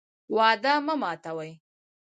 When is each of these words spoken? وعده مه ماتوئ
وعده 0.35 0.73
مه 0.85 0.95
ماتوئ 1.01 1.51